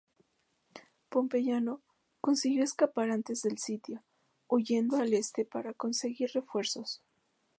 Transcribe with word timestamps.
Pompeyano 1.09 1.83
consiguió 2.21 2.63
escapar 2.63 3.11
antes 3.11 3.43
del 3.43 3.59
sitio, 3.59 4.03
huyendo 4.47 4.97
al 4.97 5.13
este 5.13 5.45
para 5.45 5.75
conseguir 5.75 6.31
refuerzos. 6.33 7.03